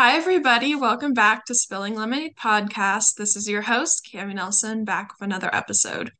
[0.00, 0.76] Hi, everybody.
[0.76, 3.16] Welcome back to Spilling Lemonade podcast.
[3.16, 6.12] This is your host, Cami Nelson, back with another episode.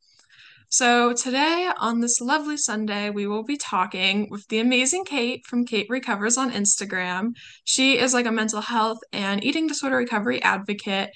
[0.69, 5.65] So, today on this lovely Sunday, we will be talking with the amazing Kate from
[5.65, 7.35] Kate Recovers on Instagram.
[7.63, 11.11] She is like a mental health and eating disorder recovery advocate.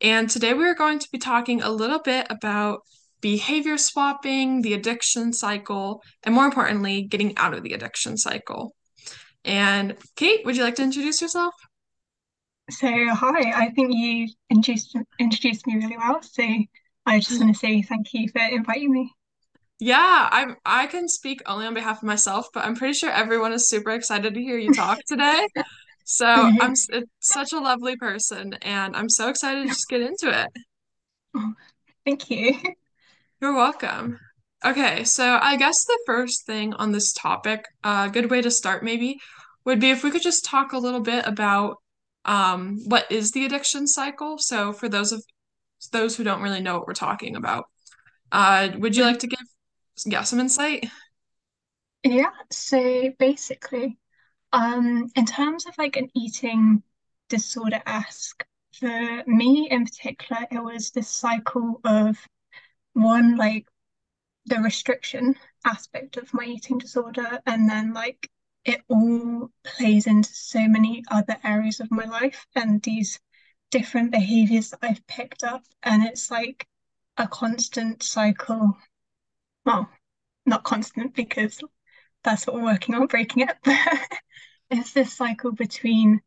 [0.00, 2.80] And today we are going to be talking a little bit about
[3.20, 8.74] behavior swapping, the addiction cycle, and more importantly, getting out of the addiction cycle.
[9.44, 11.54] And Kate, would you like to introduce yourself?
[12.70, 16.22] So, hi, I think you introduced introduced me really well.
[16.22, 16.44] So,
[17.04, 19.12] I just want to say thank you for inviting me.
[19.80, 23.52] Yeah, I'm I can speak only on behalf of myself, but I'm pretty sure everyone
[23.52, 25.48] is super excited to hear you talk today.
[26.04, 26.62] So mm-hmm.
[26.62, 30.48] I'm it's such a lovely person, and I'm so excited to just get into it.
[31.34, 31.54] Oh,
[32.04, 32.56] thank you.
[33.40, 34.18] You're welcome.
[34.64, 38.84] Okay, so I guess the first thing on this topic, a good way to start
[38.84, 39.18] maybe,
[39.64, 41.78] would be if we could just talk a little bit about
[42.24, 44.38] um, what is the addiction cycle.
[44.38, 45.24] So for those of
[45.92, 47.64] those who don't really know what we're talking about,
[48.32, 49.40] uh, would you like to give
[50.06, 50.88] yeah some insight?
[52.02, 53.98] Yeah, so basically,
[54.52, 56.82] um, in terms of like an eating
[57.28, 62.16] disorder ask for me in particular, it was this cycle of
[62.94, 63.66] one, like
[64.46, 68.30] the restriction aspect of my eating disorder, and then like
[68.64, 73.18] it all plays into so many other areas of my life and these
[73.70, 76.66] different behaviors that I've picked up, and it's like
[77.16, 78.76] a constant cycle.
[79.64, 79.88] Well,
[80.46, 81.60] not constant because
[82.24, 83.56] that's what we're working on breaking it,
[84.70, 86.20] it's this cycle between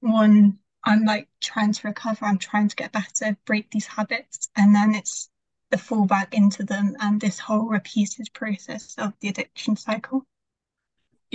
[0.00, 4.74] one, I'm like trying to recover, I'm trying to get better, break these habits, and
[4.74, 5.30] then it's
[5.70, 10.26] the fall back into them and this whole repeated process of the addiction cycle.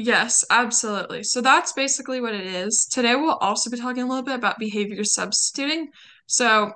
[0.02, 1.24] Yes, absolutely.
[1.24, 2.86] So that's basically what it is.
[2.86, 5.90] Today we'll also be talking a little bit about behavior substituting.
[6.26, 6.72] So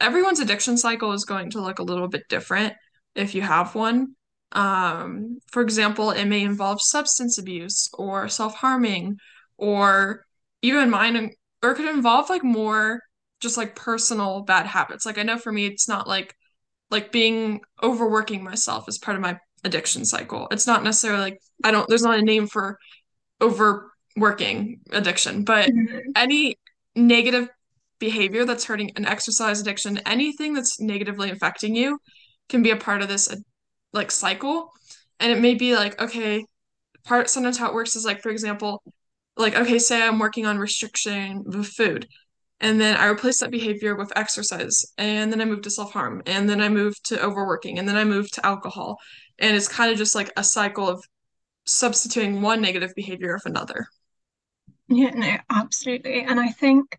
[0.00, 2.74] everyone's addiction cycle is going to look a little bit different
[3.16, 4.14] if you have one.
[4.52, 9.18] Um, for example, it may involve substance abuse or self-harming
[9.56, 10.24] or
[10.62, 11.32] even mine,
[11.62, 13.00] or it could involve like more
[13.40, 15.04] just like personal bad habits.
[15.06, 16.36] Like I know for me, it's not like
[16.90, 20.48] like being overworking myself as part of my addiction cycle.
[20.50, 22.78] It's not necessarily like I don't, there's not a name for
[23.40, 26.00] overworking addiction, but Mhm.
[26.14, 26.58] any
[26.94, 27.48] negative
[27.98, 31.98] behavior that's hurting an exercise addiction, anything that's negatively affecting you
[32.48, 33.34] can be a part of this
[33.92, 34.70] like cycle.
[35.20, 36.44] And it may be like, okay,
[37.04, 38.82] part sometimes how it works is like, for example,
[39.36, 42.06] like, okay, say I'm working on restriction of food.
[42.60, 44.84] And then I replace that behavior with exercise.
[44.96, 46.22] And then I move to self-harm.
[46.26, 47.78] And then I move to overworking.
[47.78, 48.98] And then I move to alcohol.
[49.38, 51.04] And it's kind of just like a cycle of
[51.64, 53.86] substituting one negative behavior of another.
[54.88, 56.22] Yeah, no, absolutely.
[56.22, 56.98] And I think,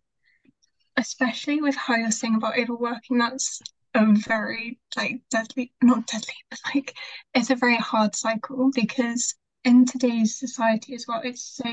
[0.97, 3.61] especially with how you're saying about overworking, that's
[3.93, 6.95] a very like deadly, not deadly, but like
[7.33, 11.71] it's a very hard cycle because in today's society as well, it's so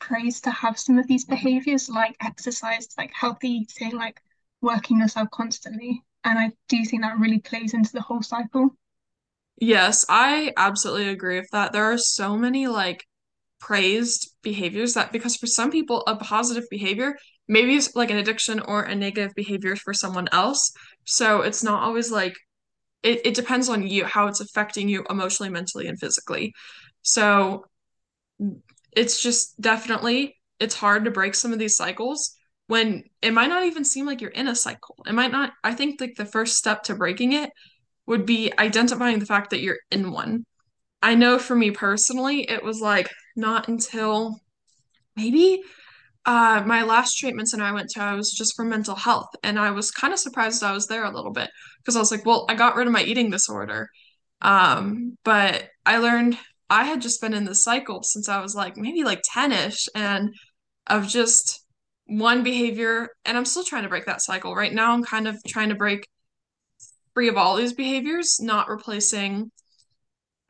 [0.00, 4.20] praised to have some of these behaviors like exercise, like healthy eating, like
[4.60, 6.02] working yourself constantly.
[6.24, 8.76] And I do think that really plays into the whole cycle.
[9.64, 11.72] Yes, I absolutely agree with that.
[11.72, 13.04] There are so many like
[13.60, 17.16] praised behaviors that because for some people a positive behavior
[17.48, 20.72] maybe it's like an addiction or a negative behavior for someone else.
[21.06, 22.34] So it's not always like
[23.02, 26.54] it, it depends on you how it's affecting you emotionally, mentally, and physically.
[27.02, 27.66] So
[28.92, 32.36] it's just definitely it's hard to break some of these cycles
[32.66, 34.96] when it might not even seem like you're in a cycle.
[35.06, 37.50] It might not, I think like the first step to breaking it
[38.06, 40.44] would be identifying the fact that you're in one.
[41.02, 44.40] I know for me personally, it was like not until
[45.16, 45.62] maybe
[46.24, 49.28] uh my last treatment center I went to, I was just for mental health.
[49.42, 52.10] And I was kind of surprised I was there a little bit because I was
[52.10, 53.88] like, well, I got rid of my eating disorder.
[54.40, 56.38] Um, but I learned
[56.70, 60.30] I had just been in this cycle since I was like maybe like 10-ish and
[60.86, 61.62] of just
[62.06, 64.54] one behavior, and I'm still trying to break that cycle.
[64.54, 66.06] Right now, I'm kind of trying to break
[67.14, 69.50] free of all these behaviors, not replacing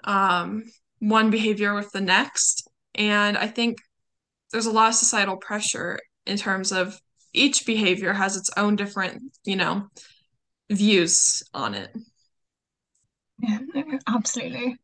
[0.05, 0.65] um,
[0.99, 2.69] one behavior with the next.
[2.95, 3.79] And I think
[4.53, 6.99] there's a lot of societal pressure in terms of
[7.33, 9.89] each behavior has its own different, you know,
[10.71, 11.95] views on it.
[13.39, 13.59] Yeah,
[14.07, 14.77] absolutely.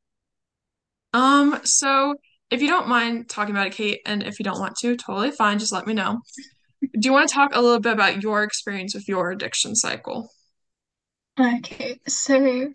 [1.13, 2.15] Um, so
[2.51, 5.31] if you don't mind talking about it, Kate, and if you don't want to, totally
[5.31, 6.21] fine, just let me know.
[6.81, 10.31] Do you want to talk a little bit about your experience with your addiction cycle?
[11.39, 12.75] Okay, so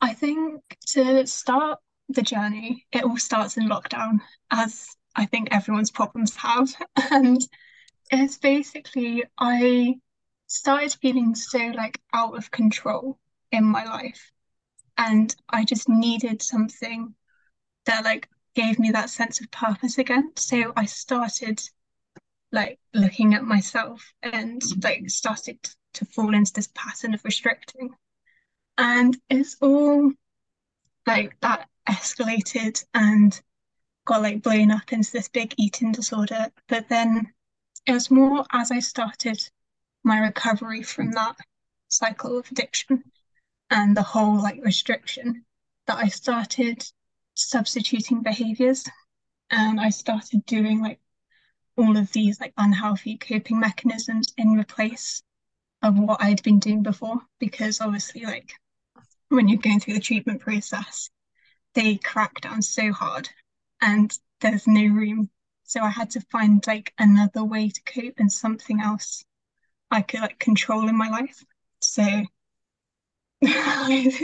[0.00, 4.20] I think to start the journey, it all starts in lockdown,
[4.50, 6.70] as I think everyone's problems have.
[7.12, 7.40] And
[8.10, 9.96] It's basically I
[10.48, 13.18] started feeling so like out of control
[13.52, 14.32] in my life,
[14.98, 17.14] and I just needed something
[17.86, 20.32] that like gave me that sense of purpose again.
[20.36, 21.60] So I started
[22.52, 25.58] like looking at myself and like started
[25.94, 27.90] to fall into this pattern of restricting.
[28.76, 30.12] And it's all
[31.06, 33.40] like that escalated and
[34.04, 36.46] got like blown up into this big eating disorder.
[36.68, 37.32] But then
[37.86, 39.48] it was more as I started
[40.04, 41.36] my recovery from that
[41.88, 43.02] cycle of addiction
[43.70, 45.44] and the whole like restriction
[45.86, 46.84] that I started
[47.34, 48.84] substituting behaviors
[49.50, 51.00] and I started doing like
[51.78, 55.22] all of these like unhealthy coping mechanisms in replace
[55.82, 57.20] of what I'd been doing before.
[57.38, 58.52] Because obviously like
[59.28, 61.10] when you're going through the treatment process
[61.74, 63.28] they crack down so hard
[63.80, 65.30] and there's no room.
[65.64, 69.24] So I had to find like another way to cope and something else
[69.90, 71.44] I could like control in my life.
[71.80, 72.02] So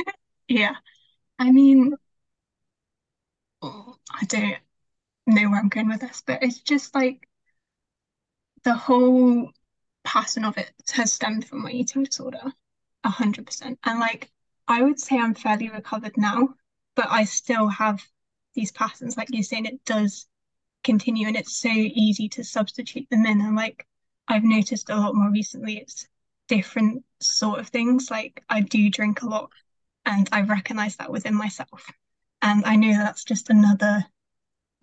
[0.49, 0.75] yeah.
[1.39, 1.95] I mean
[3.62, 4.56] I don't
[5.27, 7.29] know where I'm going with this but it's just like
[8.64, 9.50] the whole
[10.05, 12.52] pattern of it has stemmed from my eating disorder,
[13.05, 13.78] a hundred percent.
[13.84, 14.31] And like
[14.69, 16.55] I would say I'm fairly recovered now,
[16.94, 18.02] but I still have
[18.55, 20.26] these patterns, like you're saying, it does
[20.82, 23.40] continue and it's so easy to substitute them in.
[23.40, 23.87] And like
[24.28, 26.06] I've noticed a lot more recently, it's
[26.49, 28.10] different sort of things.
[28.10, 29.50] Like I do drink a lot
[30.06, 31.90] and I recognize that within myself.
[32.43, 34.05] And I know that's just another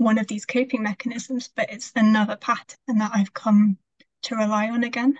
[0.01, 3.77] one of these coping mechanisms, but it's another pattern that I've come
[4.23, 5.17] to rely on again.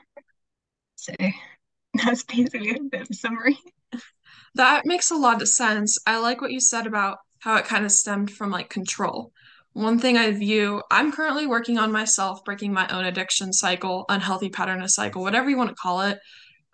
[0.95, 1.13] So
[1.93, 3.57] that's basically a bit of a summary.
[4.55, 5.97] That makes a lot of sense.
[6.05, 9.31] I like what you said about how it kind of stemmed from like control.
[9.73, 14.49] One thing I view, I'm currently working on myself, breaking my own addiction cycle, unhealthy
[14.49, 16.19] pattern of cycle, whatever you want to call it.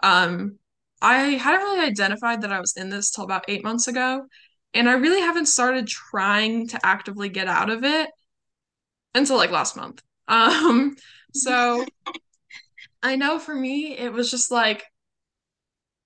[0.02, 0.58] Um,
[1.02, 4.26] I hadn't really identified that I was in this till about eight months ago,
[4.78, 8.10] and I really haven't started trying to actively get out of it
[9.14, 10.02] until like last month.
[10.30, 10.98] Um,
[11.34, 11.86] so
[13.02, 14.84] I know for me, it was just like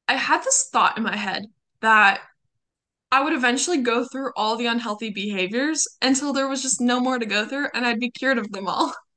[0.07, 1.47] I had this thought in my head
[1.81, 2.21] that
[3.11, 7.17] I would eventually go through all the unhealthy behaviors until there was just no more
[7.17, 8.93] to go through and I'd be cured of them all.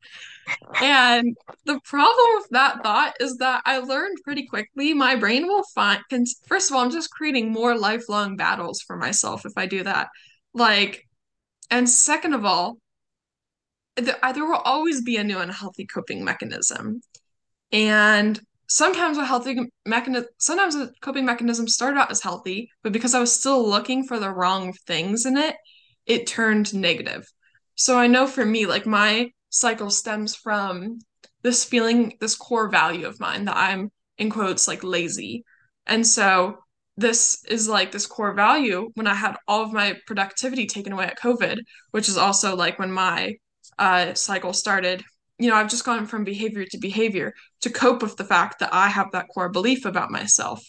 [0.81, 5.65] And the problem with that thought is that I learned pretty quickly my brain will
[5.75, 6.03] find,
[6.47, 10.09] first of all, I'm just creating more lifelong battles for myself if I do that.
[10.53, 11.07] Like,
[11.71, 12.79] and second of all,
[13.97, 17.01] there, there will always be a new unhealthy coping mechanism.
[17.73, 23.15] And sometimes a healthy mechanism, sometimes a coping mechanism started out as healthy, but because
[23.15, 25.57] I was still looking for the wrong things in it,
[26.07, 27.27] it turned negative.
[27.77, 30.99] So I know for me, like my cycle stems from
[31.45, 35.45] this feeling, this core value of mine that I'm in quotes like lazy.
[35.87, 36.59] And so
[36.97, 41.05] this is like this core value when I had all of my productivity taken away
[41.05, 41.59] at COVID,
[41.93, 43.37] which is also like when my
[43.79, 45.05] uh, cycle started.
[45.39, 48.75] You know, I've just gone from behavior to behavior to cope with the fact that
[48.75, 50.65] I have that core belief about myself.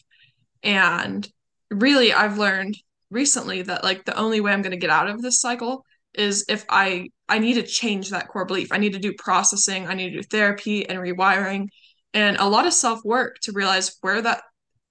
[0.61, 1.27] And
[1.71, 2.75] really, I've learned
[3.09, 5.85] recently that like the only way I'm going to get out of this cycle
[6.17, 8.71] is if I I need to change that core belief.
[8.71, 11.67] I need to do processing, I need to do therapy and rewiring
[12.13, 14.41] and a lot of self-work to realize where that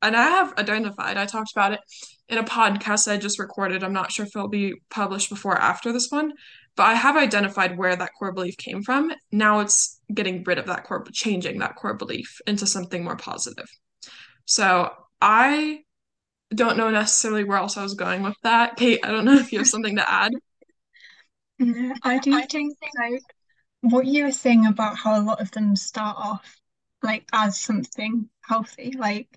[0.03, 1.81] and I have identified, I talked about it
[2.29, 3.83] in a podcast I just recorded.
[3.83, 6.33] I'm not sure if it'll be published before or after this one,
[6.77, 9.13] but I have identified where that core belief came from.
[9.33, 13.69] Now it's getting rid of that core, changing that core belief into something more positive.
[14.45, 14.91] So
[15.23, 15.81] I
[16.55, 18.77] don't know necessarily where else I was going with that.
[18.77, 20.33] Kate, I don't know if you have something to add.
[21.59, 23.23] No, I do think like
[23.81, 26.61] what you were saying about how a lot of them start off
[27.03, 29.29] like as something healthy, like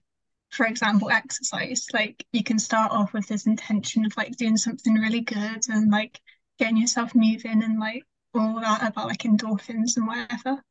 [0.49, 1.85] for example, exercise.
[1.93, 5.91] Like you can start off with this intention of like doing something really good and
[5.91, 6.19] like
[6.57, 10.61] getting yourself moving and like all that about like endorphins and whatever.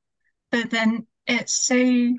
[0.50, 2.14] But then it so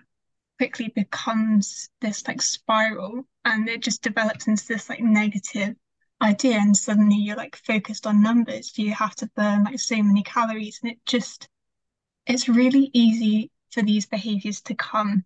[0.57, 5.75] quickly becomes this like spiral and it just develops into this like negative
[6.21, 8.77] idea and suddenly you're like focused on numbers.
[8.77, 11.47] You have to burn like so many calories and it just
[12.25, 15.23] it's really easy for these behaviors to come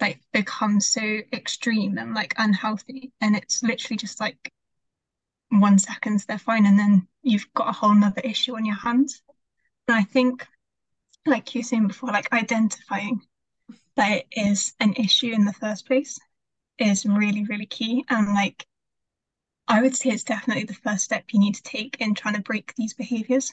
[0.00, 4.52] like become so extreme and like unhealthy and it's literally just like
[5.50, 9.22] one seconds they're fine and then you've got a whole nother issue on your hands
[9.86, 10.46] and i think
[11.26, 13.20] like you were saying before like identifying
[13.96, 16.18] that it is an issue in the first place
[16.78, 18.66] is really really key and like
[19.72, 22.40] i would say it's definitely the first step you need to take in trying to
[22.42, 23.50] break these behaviors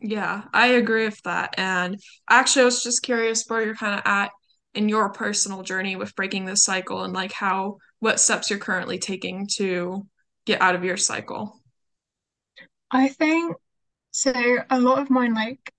[0.00, 1.54] Yeah, I agree with that.
[1.56, 4.30] And actually, I was just curious where you're kind of at
[4.74, 8.98] in your personal journey with breaking this cycle and like how, what steps you're currently
[8.98, 10.06] taking to
[10.44, 11.60] get out of your cycle.
[12.90, 13.56] I think
[14.12, 14.32] so.
[14.70, 15.74] A lot of mine, like,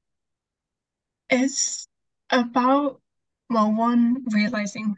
[1.30, 1.88] is
[2.30, 3.02] about,
[3.50, 4.96] well, one, realizing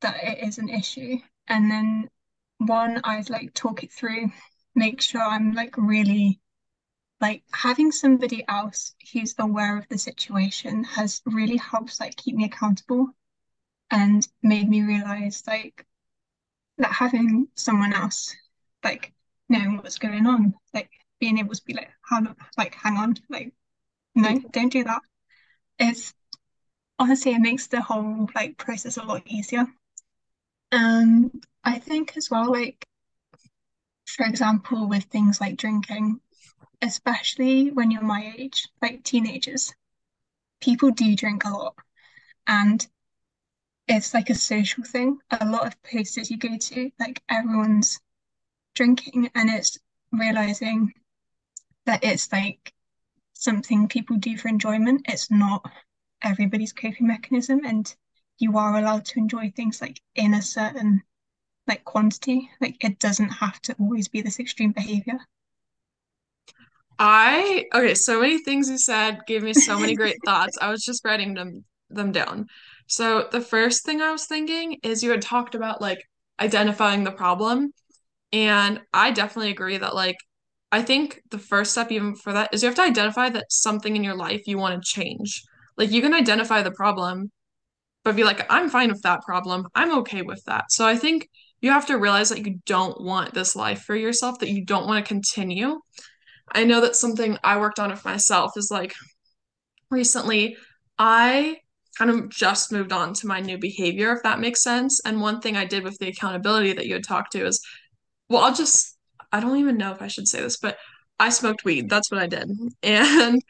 [0.00, 1.18] that it is an issue,
[1.48, 2.10] and then
[2.58, 4.30] one, I'd like talk it through,
[4.74, 6.40] make sure I'm like really
[7.20, 12.44] like having somebody else who's aware of the situation has really helped like keep me
[12.44, 13.08] accountable
[13.90, 15.86] and made me realize like
[16.78, 18.36] that having someone else
[18.84, 19.12] like
[19.48, 22.20] knowing what's going on, like being able to be like, how
[22.58, 23.52] like hang on, like
[24.14, 25.00] no, don't do that.
[25.78, 26.12] It's
[26.98, 29.66] honestly it makes the whole like process a lot easier.
[30.72, 31.30] Um,
[31.64, 32.86] I think as well, like
[34.06, 36.20] for example, with things like drinking,
[36.82, 39.74] especially when you're my age, like teenagers,
[40.60, 41.74] people do drink a lot.
[42.46, 42.86] And
[43.88, 45.18] it's like a social thing.
[45.40, 48.00] A lot of places you go to, like everyone's
[48.74, 49.78] drinking, and it's
[50.12, 50.92] realizing
[51.84, 52.72] that it's like
[53.34, 55.02] something people do for enjoyment.
[55.08, 55.70] It's not
[56.22, 57.94] everybody's coping mechanism, and
[58.38, 61.02] you are allowed to enjoy things like in a certain
[61.66, 62.50] like quantity.
[62.60, 65.20] Like it doesn't have to always be this extreme behavior.
[66.98, 70.56] I, okay, so many things you said gave me so many great thoughts.
[70.60, 72.46] I was just writing them them down.
[72.88, 75.98] So the first thing I was thinking is you had talked about like
[76.40, 77.72] identifying the problem.
[78.32, 80.16] And I definitely agree that like
[80.72, 83.96] I think the first step even for that is you have to identify that something
[83.96, 85.42] in your life you want to change.
[85.76, 87.30] Like you can identify the problem,
[88.06, 89.66] but be like, I'm fine with that problem.
[89.74, 90.70] I'm okay with that.
[90.70, 91.28] So I think
[91.60, 94.86] you have to realize that you don't want this life for yourself, that you don't
[94.86, 95.80] want to continue.
[96.54, 98.94] I know that something I worked on with myself is like
[99.90, 100.56] recently
[100.96, 101.56] I
[101.98, 105.00] kind of just moved on to my new behavior, if that makes sense.
[105.04, 107.60] And one thing I did with the accountability that you had talked to is
[108.28, 108.96] well, I'll just,
[109.32, 110.78] I don't even know if I should say this, but
[111.18, 111.90] I smoked weed.
[111.90, 112.48] That's what I did.
[112.84, 113.42] And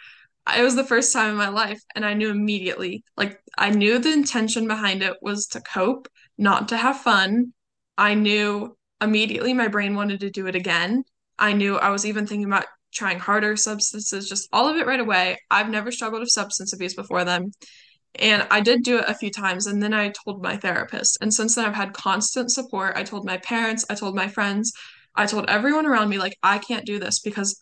[0.54, 1.80] it was the first time in my life.
[1.94, 6.68] And I knew immediately, like, I knew the intention behind it was to cope, not
[6.68, 7.52] to have fun.
[7.98, 11.04] I knew immediately my brain wanted to do it again.
[11.38, 15.00] I knew I was even thinking about trying harder substances, just all of it right
[15.00, 15.38] away.
[15.50, 17.52] I've never struggled with substance abuse before then.
[18.18, 21.18] And I did do it a few times, and then I told my therapist.
[21.20, 22.96] And since then, I've had constant support.
[22.96, 24.72] I told my parents, I told my friends,
[25.14, 27.58] I told everyone around me, like, I can't do this because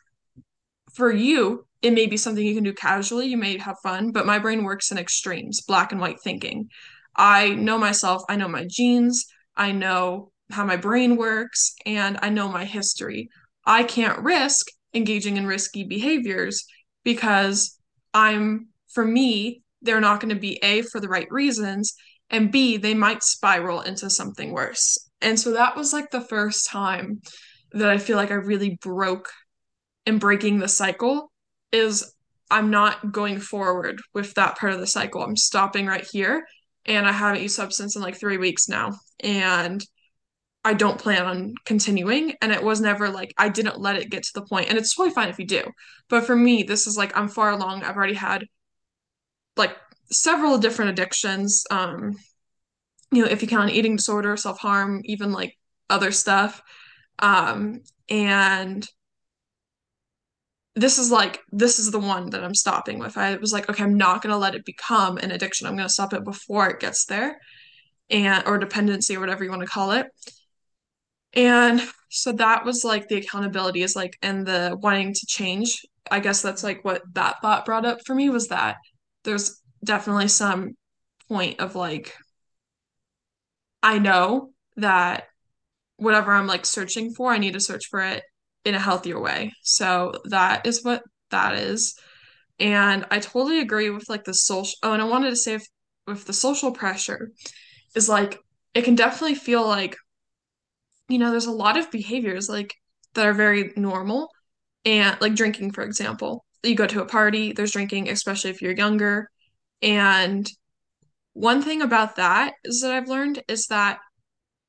[0.94, 4.26] for you, it may be something you can do casually, you may have fun, but
[4.26, 6.68] my brain works in extremes, black and white thinking.
[7.16, 12.30] I know myself, I know my genes, I know how my brain works, and I
[12.30, 13.28] know my history.
[13.66, 16.64] I can't risk engaging in risky behaviors
[17.02, 17.78] because
[18.12, 21.94] I'm, for me, they're not going to be A, for the right reasons,
[22.30, 24.98] and B, they might spiral into something worse.
[25.20, 27.20] And so that was like the first time
[27.72, 29.28] that I feel like I really broke
[30.06, 31.30] and breaking the cycle
[31.72, 32.14] is
[32.50, 35.22] I'm not going forward with that part of the cycle.
[35.22, 36.44] I'm stopping right here.
[36.86, 38.92] And I haven't used substance in like three weeks now.
[39.20, 39.84] And
[40.64, 42.34] I don't plan on continuing.
[42.42, 44.68] And it was never like I didn't let it get to the point.
[44.68, 45.64] And it's totally fine if you do.
[46.08, 47.82] But for me, this is like I'm far along.
[47.82, 48.44] I've already had
[49.56, 49.76] like
[50.10, 51.64] several different addictions.
[51.70, 52.16] Um,
[53.10, 55.56] you know, if you count eating disorder, self-harm, even like
[55.88, 56.60] other stuff.
[57.18, 58.86] Um, and
[60.76, 63.16] this is like this is the one that I'm stopping with.
[63.16, 65.66] I was like, okay, I'm not gonna let it become an addiction.
[65.66, 67.38] I'm gonna stop it before it gets there,
[68.10, 70.06] and or dependency or whatever you want to call it.
[71.32, 75.82] And so that was like the accountability is like and the wanting to change.
[76.10, 78.76] I guess that's like what that thought brought up for me was that
[79.24, 80.76] there's definitely some
[81.28, 82.14] point of like
[83.82, 85.24] I know that
[85.96, 88.24] whatever I'm like searching for, I need to search for it
[88.64, 89.52] in a healthier way.
[89.62, 91.94] So that is what that is.
[92.58, 94.76] And I totally agree with like the social.
[94.82, 95.66] Oh, and I wanted to say if,
[96.06, 97.30] with the social pressure
[97.94, 98.38] is like
[98.74, 99.96] it can definitely feel like
[101.08, 102.74] you know there's a lot of behaviors like
[103.14, 104.28] that are very normal
[104.84, 106.44] and like drinking for example.
[106.62, 109.28] You go to a party, there's drinking, especially if you're younger.
[109.82, 110.48] And
[111.34, 113.98] one thing about that is that I've learned is that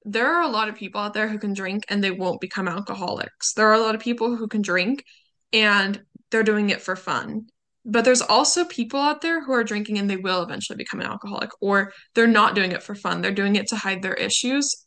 [0.05, 2.67] there are a lot of people out there who can drink and they won't become
[2.67, 3.53] alcoholics.
[3.53, 5.03] There are a lot of people who can drink
[5.51, 7.47] and they're doing it for fun.
[7.83, 11.07] But there's also people out there who are drinking and they will eventually become an
[11.07, 13.21] alcoholic, or they're not doing it for fun.
[13.21, 14.85] They're doing it to hide their issues.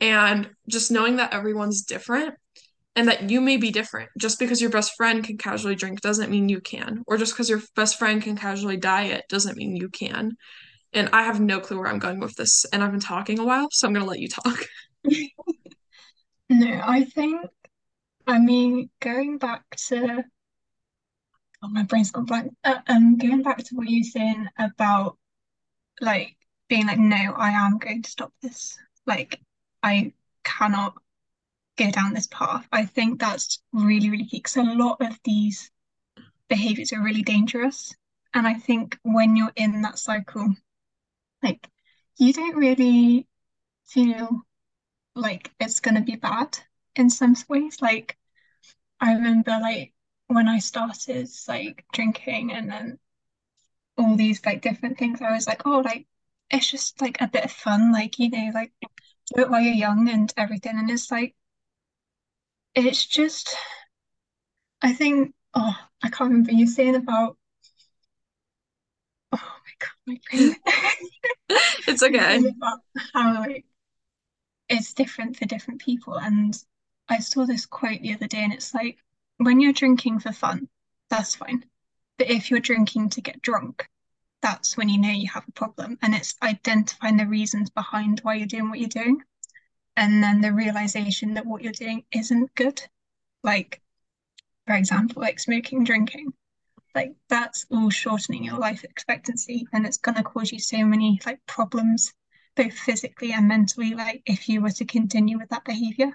[0.00, 2.34] And just knowing that everyone's different
[2.96, 4.10] and that you may be different.
[4.18, 7.48] Just because your best friend can casually drink doesn't mean you can, or just because
[7.48, 10.32] your best friend can casually diet doesn't mean you can.
[10.94, 13.44] And I have no clue where I'm going with this, and I've been talking a
[13.44, 14.66] while, so I'm gonna let you talk.
[16.50, 17.40] No, I think,
[18.26, 20.24] I mean, going back to,
[21.62, 22.52] oh, my brain's gone blank.
[22.62, 25.16] Uh, um, going back to what you're saying about
[26.00, 26.36] like
[26.68, 28.78] being like, no, I am going to stop this.
[29.06, 29.40] Like,
[29.82, 30.12] I
[30.44, 30.94] cannot
[31.76, 32.66] go down this path.
[32.70, 35.70] I think that's really, really key because a lot of these
[36.48, 37.94] behaviors are really dangerous.
[38.34, 40.54] And I think when you're in that cycle,
[41.44, 41.68] like,
[42.18, 43.28] you don't really
[43.86, 44.42] feel
[45.14, 46.58] like it's going to be bad
[46.96, 47.80] in some ways.
[47.80, 48.16] Like,
[49.00, 49.92] I remember, like,
[50.28, 52.98] when I started like drinking and then
[53.98, 56.06] all these like different things, I was like, oh, like,
[56.50, 58.72] it's just like a bit of fun, like, you know, like,
[59.34, 60.78] do it while you're young and everything.
[60.78, 61.34] And it's like,
[62.74, 63.54] it's just,
[64.82, 67.36] I think, oh, I can't remember you saying about,
[70.06, 70.56] my brain.
[71.86, 72.42] It's okay.
[73.12, 73.44] how
[74.68, 76.18] it's different for different people.
[76.18, 76.56] And
[77.08, 78.98] I saw this quote the other day, and it's like,
[79.36, 80.68] when you're drinking for fun,
[81.10, 81.64] that's fine.
[82.18, 83.88] But if you're drinking to get drunk,
[84.40, 85.98] that's when you know you have a problem.
[86.02, 89.22] And it's identifying the reasons behind why you're doing what you're doing.
[89.96, 92.80] And then the realization that what you're doing isn't good.
[93.42, 93.80] Like,
[94.66, 96.32] for example, like smoking, drinking,
[96.94, 101.20] like that's all shortening your life expectancy and it's going to cause you so many
[101.26, 102.12] like problems,
[102.56, 106.12] both physically and mentally, like if you were to continue with that behavior.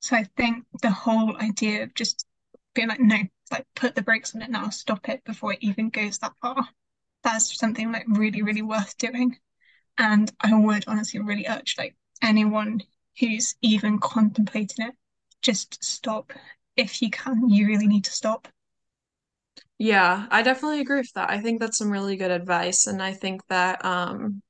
[0.00, 2.26] So I think the whole idea of just
[2.74, 3.18] being like, no,
[3.50, 6.68] like put the brakes on it now, stop it before it even goes that far.
[7.24, 9.36] That's something like really, really worth doing.
[9.98, 12.82] And I would honestly really urge like anyone
[13.18, 14.94] who's even contemplating it,
[15.42, 16.32] just stop.
[16.76, 18.48] If you can, you really need to stop.
[19.78, 21.30] Yeah, I definitely agree with that.
[21.30, 24.42] I think that's some really good advice, and I think that um,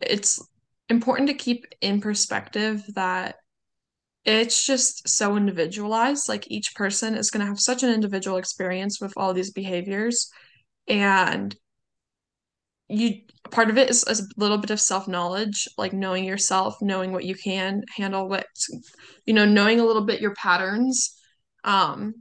[0.00, 0.40] it's
[0.88, 3.36] important to keep in perspective that
[4.24, 6.28] it's just so individualized.
[6.28, 10.30] Like each person is going to have such an individual experience with all these behaviors,
[10.88, 11.56] and
[12.88, 13.20] you
[13.50, 17.34] part of it is, a little bit of self-knowledge, like knowing yourself, knowing what you
[17.34, 18.46] can handle, what
[19.26, 21.16] you know, knowing a little bit your patterns.
[21.64, 22.14] Um,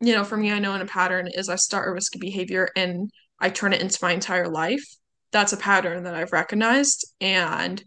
[0.00, 2.68] you know, for me, I know in a pattern is I start a risky behavior
[2.74, 4.84] and I turn it into my entire life.
[5.32, 7.82] That's a pattern that I've recognized and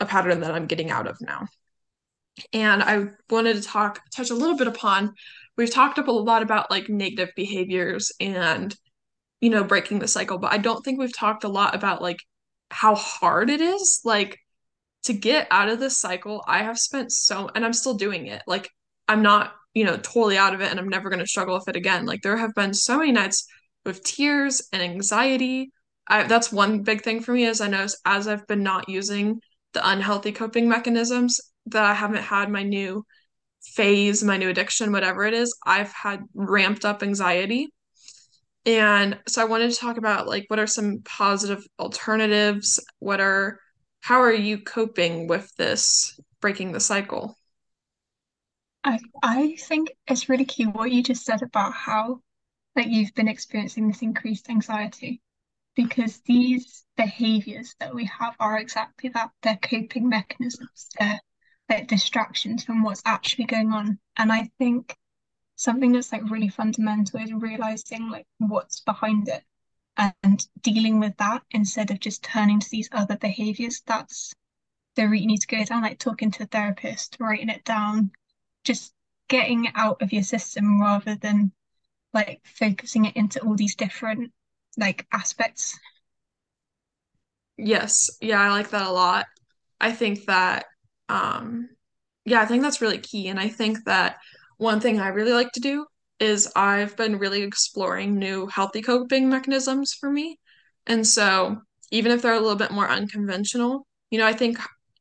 [0.00, 1.46] a pattern that I'm getting out of now.
[2.52, 5.14] And I wanted to talk, touch a little bit upon,
[5.56, 8.74] we've talked up a lot about like negative behaviors and,
[9.40, 12.18] you know, breaking the cycle, but I don't think we've talked a lot about like
[12.70, 14.00] how hard it is.
[14.04, 14.38] Like
[15.04, 18.42] to get out of this cycle, I have spent so, and I'm still doing it.
[18.46, 18.68] Like,
[19.08, 21.68] I'm not, you know, totally out of it and I'm never going to struggle with
[21.68, 22.06] it again.
[22.06, 23.46] Like, there have been so many nights
[23.84, 25.72] with tears and anxiety.
[26.06, 29.40] I, that's one big thing for me is I know as I've been not using
[29.74, 33.04] the unhealthy coping mechanisms that I haven't had my new
[33.62, 37.68] phase, my new addiction, whatever it is, I've had ramped up anxiety.
[38.66, 42.80] And so I wanted to talk about like what are some positive alternatives?
[42.98, 43.60] What are
[44.00, 47.36] how are you coping with this breaking the cycle?
[48.88, 52.22] I I think it's really key what you just said about how
[52.74, 55.20] like you've been experiencing this increased anxiety
[55.76, 59.30] because these behaviors that we have are exactly that.
[59.42, 60.88] They're coping mechanisms.
[60.98, 61.20] They're
[61.68, 63.98] like distractions from what's actually going on.
[64.16, 64.96] And I think
[65.56, 69.44] something that's like really fundamental is realizing like what's behind it
[70.22, 73.82] and dealing with that instead of just turning to these other behaviors.
[73.86, 74.32] That's
[74.96, 78.12] the route you need to go down, like talking to a therapist, writing it down,
[78.68, 78.94] just
[79.28, 81.52] getting it out of your system rather than
[82.14, 84.32] like focusing it into all these different
[84.78, 85.78] like aspects.
[87.56, 89.26] Yes, yeah, I like that a lot.
[89.80, 90.66] I think that
[91.08, 91.70] um
[92.26, 93.28] yeah, I think that's really key.
[93.28, 94.18] And I think that
[94.58, 95.86] one thing I really like to do
[96.20, 100.38] is I've been really exploring new healthy coping mechanisms for me.
[100.86, 101.58] And so
[101.92, 104.58] even if they're a little bit more unconventional, you know, I think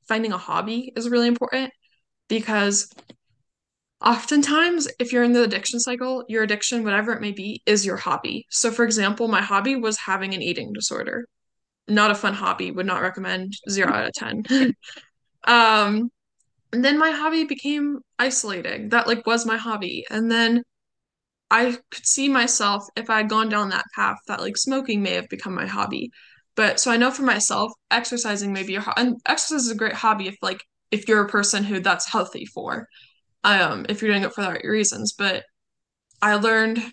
[0.08, 1.74] finding a hobby is really important
[2.30, 2.92] because
[4.04, 7.98] Oftentimes, if you're in the addiction cycle, your addiction, whatever it may be, is your
[7.98, 8.46] hobby.
[8.50, 11.28] So, for example, my hobby was having an eating disorder.
[11.88, 14.44] Not a fun hobby, would not recommend, zero out of 10.
[15.46, 16.12] Um,
[16.74, 18.90] and then my hobby became isolating.
[18.90, 20.06] That like was my hobby.
[20.10, 20.64] And then
[21.50, 25.14] I could see myself if I had gone down that path that like smoking may
[25.14, 26.12] have become my hobby.
[26.56, 29.76] But so I know for myself, exercising may be a ho- and exercise is a
[29.76, 32.88] great hobby if like if you're a person who that's healthy for.
[33.48, 35.14] Um, if you're doing it for the right reasons.
[35.18, 35.46] But
[36.22, 36.84] I learned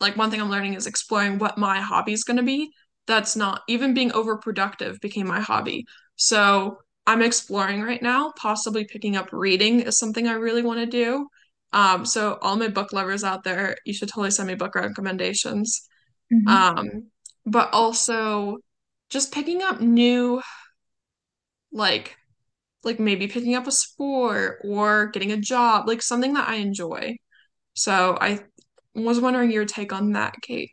[0.00, 2.70] like one thing I'm learning is exploring what my hobby is going to be.
[3.06, 5.86] That's not even being overproductive became my hobby.
[6.16, 10.86] So I'm exploring right now, possibly picking up reading is something I really want to
[10.86, 11.26] do.
[11.72, 15.88] Um, so all my book lovers out there, you should totally send me book recommendations.
[16.30, 17.10] hmm Um,
[17.46, 18.58] but also
[19.08, 20.42] just picking up new,
[21.72, 22.16] like,
[22.84, 27.16] like maybe picking up a sport or getting a job, like something that I enjoy.
[27.74, 28.40] So I
[28.94, 30.70] was wondering your take on that, Kate.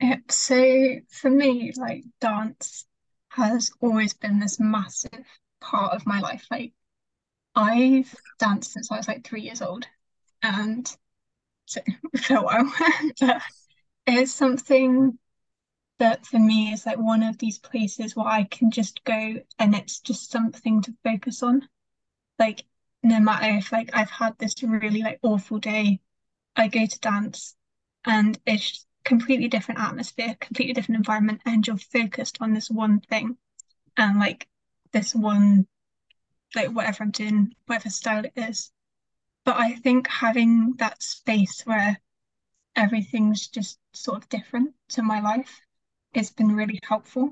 [0.00, 2.84] Yeah, so for me, like dance
[3.30, 5.24] has always been this massive
[5.60, 6.46] part of my life.
[6.50, 6.72] Like
[7.54, 9.86] I've danced since I was like three years old,
[10.42, 10.86] and
[11.66, 11.80] so
[12.22, 12.72] for a while.
[13.20, 13.42] But
[14.06, 15.18] it's something
[16.02, 19.72] that for me is like one of these places where I can just go and
[19.72, 21.68] it's just something to focus on.
[22.40, 22.64] Like
[23.04, 26.00] no matter if like I've had this really like awful day,
[26.56, 27.54] I go to dance
[28.04, 33.36] and it's completely different atmosphere, completely different environment, and you're focused on this one thing
[33.96, 34.48] and like
[34.90, 35.68] this one
[36.56, 38.72] like whatever I'm doing, whatever style it is.
[39.44, 42.00] But I think having that space where
[42.74, 45.60] everything's just sort of different to my life
[46.14, 47.30] has been really helpful.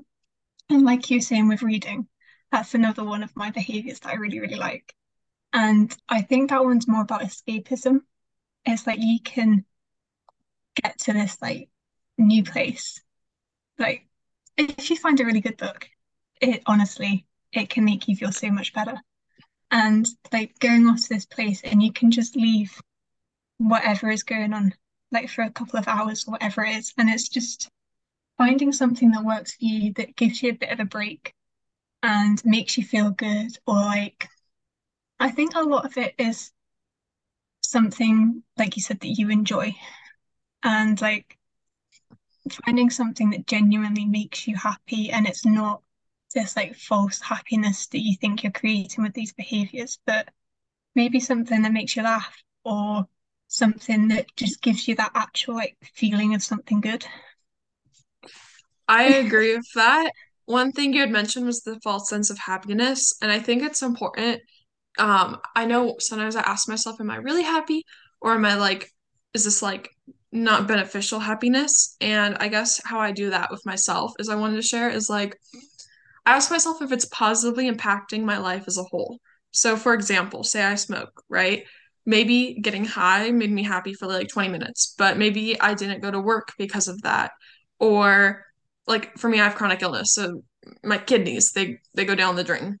[0.69, 2.07] And like you saying with reading,
[2.51, 4.93] that's another one of my behaviors that I really, really like.
[5.53, 7.99] And I think that one's more about escapism.
[8.65, 9.65] It's like you can
[10.81, 11.69] get to this like
[12.17, 13.01] new place.
[13.77, 14.07] Like
[14.57, 15.89] if you find a really good book,
[16.41, 18.95] it honestly, it can make you feel so much better.
[19.71, 22.81] And like going off to this place and you can just leave
[23.57, 24.73] whatever is going on,
[25.11, 26.93] like for a couple of hours or whatever it is.
[26.97, 27.69] And it's just
[28.41, 31.35] finding something that works for you that gives you a bit of a break
[32.01, 33.55] and makes you feel good.
[33.67, 34.27] Or like
[35.19, 36.51] I think a lot of it is
[37.61, 39.75] something, like you said, that you enjoy.
[40.63, 41.37] And like
[42.65, 45.83] finding something that genuinely makes you happy and it's not
[46.33, 50.29] this like false happiness that you think you're creating with these behaviors, but
[50.95, 53.07] maybe something that makes you laugh or
[53.49, 57.05] something that just gives you that actual like feeling of something good.
[58.91, 60.11] I agree with that.
[60.45, 63.81] One thing you had mentioned was the false sense of happiness, and I think it's
[63.81, 64.41] important.
[64.99, 67.85] Um, I know sometimes I ask myself, am I really happy
[68.19, 68.89] or am I like,
[69.33, 69.89] is this like
[70.33, 71.95] not beneficial happiness?
[72.01, 75.09] And I guess how I do that with myself is I wanted to share is
[75.09, 75.37] like
[76.25, 79.19] I ask myself if it's positively impacting my life as a whole.
[79.51, 81.63] So, for example, say I smoke, right?
[82.05, 86.11] Maybe getting high made me happy for like 20 minutes, but maybe I didn't go
[86.11, 87.31] to work because of that.
[87.79, 88.43] Or
[88.87, 90.41] like for me, I have chronic illness, so
[90.83, 92.77] my kidneys, they they go down the drain.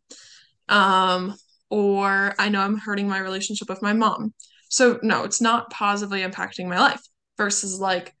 [0.69, 1.35] Um,
[1.69, 4.33] or I know I'm hurting my relationship with my mom.
[4.69, 7.01] So no, it's not positively impacting my life
[7.37, 8.13] versus like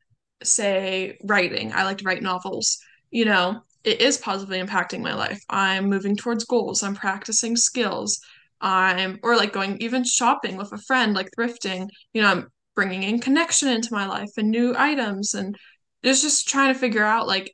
[0.43, 1.71] say writing.
[1.73, 2.77] I like to write novels.
[3.09, 5.41] You know, it is positively impacting my life.
[5.49, 6.83] I'm moving towards goals.
[6.83, 8.19] I'm practicing skills.
[8.61, 11.89] I'm, or like going even shopping with a friend, like thrifting.
[12.13, 15.33] You know, I'm bringing in connection into my life and new items.
[15.33, 15.57] And
[16.03, 17.53] it's just trying to figure out like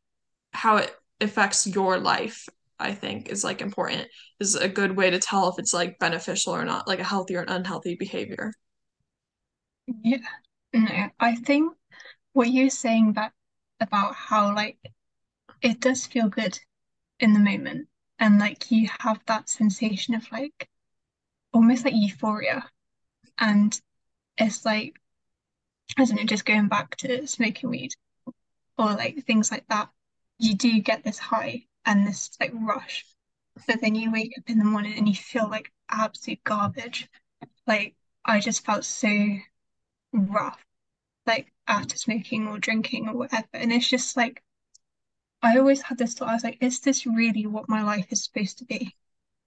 [0.57, 2.47] how it affects your life,
[2.79, 4.07] I think is like important,
[4.39, 7.35] is a good way to tell if it's like beneficial or not, like a healthy
[7.35, 8.53] or an unhealthy behavior.
[10.03, 10.17] Yeah.
[10.73, 11.73] No, I think
[12.33, 13.33] what you're saying that
[13.79, 14.77] about how like
[15.61, 16.59] it does feel good
[17.19, 17.87] in the moment
[18.19, 20.67] and like you have that sensation of like
[21.53, 22.69] almost like euphoria
[23.39, 23.79] and
[24.37, 24.99] it's like
[25.97, 27.91] I don't know, just going back to smoking weed
[28.77, 29.89] or like things like that,
[30.39, 33.05] you do get this high and this like rush,
[33.67, 37.09] but then you wake up in the morning and you feel like absolute garbage.
[37.67, 37.95] Like
[38.25, 39.09] I just felt so
[40.13, 40.65] rough,
[41.27, 43.47] like after smoking or drinking or whatever.
[43.53, 44.43] And it's just like
[45.41, 48.23] I always had this thought, I was like, is this really what my life is
[48.23, 48.95] supposed to be?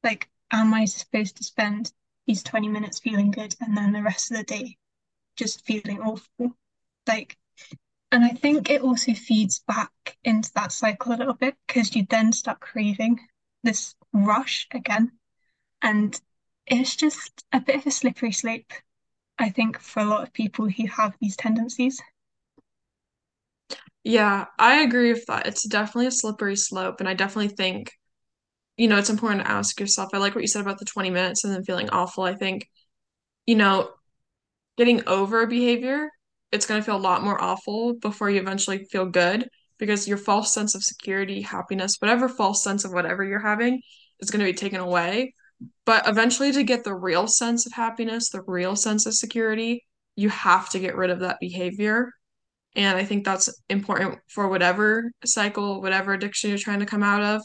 [0.03, 1.93] Like, am I supposed to spend
[2.27, 4.79] these 20 minutes feeling good and then the rest of the day
[5.37, 6.57] just feeling awful?
[7.07, 7.39] Like,
[8.13, 12.07] and I think it also feeds back into that cycle a little bit because you
[12.09, 13.21] then start craving
[13.63, 15.13] this rush again.
[15.83, 16.21] And
[16.67, 18.73] it's just a bit of a slippery slope,
[19.39, 22.01] I think, for a lot of people who have these tendencies.
[24.05, 25.47] Yeah, I agree with that.
[25.47, 27.01] It's definitely a slippery slope.
[27.01, 27.91] And I definitely think,
[28.77, 30.11] you know, it's important to ask yourself.
[30.15, 32.25] I like what you said about the 20 minutes and then feeling awful.
[32.25, 32.69] I think,
[33.47, 33.91] you know,
[34.79, 36.11] getting over a behavior,
[36.53, 40.19] it's going to feel a lot more awful before you eventually feel good because your
[40.19, 43.81] false sense of security, happiness, whatever false sense of whatever you're having
[44.21, 45.35] is going to be taken away.
[45.85, 49.85] But eventually, to get the real sense of happiness, the real sense of security,
[50.17, 52.11] you have to get rid of that behavior.
[52.77, 57.23] And I think that's important for whatever cycle, whatever addiction you're trying to come out
[57.23, 57.43] of.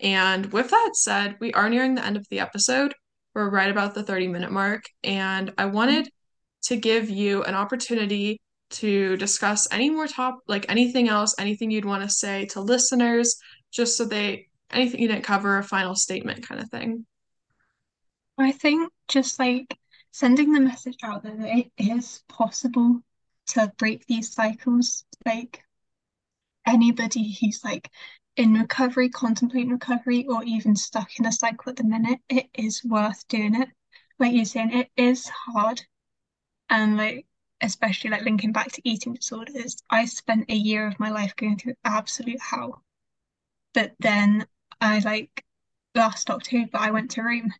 [0.00, 2.94] And with that said, we are nearing the end of the episode.
[3.34, 4.84] We're right about the 30 minute mark.
[5.04, 6.08] And I wanted
[6.66, 11.84] to give you an opportunity to discuss any more top, like anything else, anything you'd
[11.84, 13.36] want to say to listeners,
[13.72, 17.06] just so they, anything you didn't cover, a final statement kind of thing.
[18.38, 19.78] I think just like
[20.10, 23.00] sending the message out that it is possible
[23.48, 25.04] to break these cycles.
[25.24, 25.62] Like
[26.66, 27.90] anybody who's like
[28.36, 32.84] in recovery, contemplating recovery, or even stuck in a cycle at the minute, it is
[32.84, 33.68] worth doing it.
[34.18, 35.82] Like you're saying, it is hard.
[36.68, 37.26] And like,
[37.60, 41.58] especially like linking back to eating disorders, I spent a year of my life going
[41.58, 42.82] through absolute hell.
[43.74, 44.46] But then
[44.80, 45.44] I like
[45.94, 47.52] last October, I went to Rome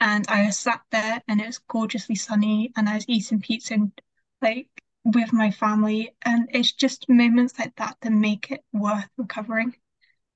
[0.00, 3.74] and I was sat there and it was gorgeously sunny and I was eating pizza
[3.74, 3.92] and
[4.42, 4.68] like
[5.04, 6.14] with my family.
[6.22, 9.76] And it's just moments like that that make it worth recovering.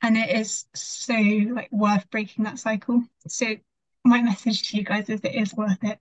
[0.03, 3.03] And it is so like worth breaking that cycle.
[3.27, 3.57] So
[4.05, 5.99] my message to you guys is it is worth it.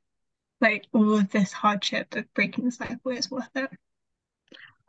[0.63, 3.69] Like all of this hardship of breaking the cycle is worth it.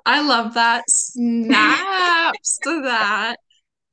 [0.07, 0.85] I love that.
[0.89, 3.39] Snaps to that.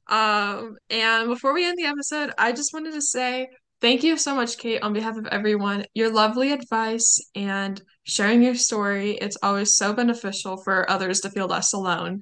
[0.08, 3.48] Um, and before we end the episode, I just wanted to say
[3.82, 5.86] thank you so much, Kate, on behalf of everyone.
[5.96, 9.13] Your lovely advice and sharing your story.
[9.13, 12.22] It's always so beneficial for others to feel less alone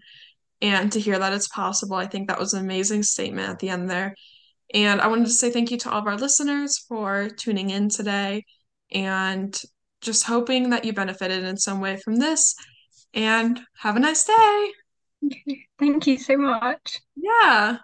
[0.62, 1.98] and to hear that it's possible.
[1.98, 4.16] I think that was an amazing statement at the end there.
[4.74, 7.90] And I wanted to say thank you to all of our listeners for tuning in
[7.90, 8.46] today
[8.92, 9.60] and
[10.02, 12.56] just hoping that you benefited in some way from this.
[13.14, 14.72] And have a nice day.
[15.26, 15.66] Okay.
[15.78, 17.00] Thank you so much.
[17.16, 17.78] Yeah.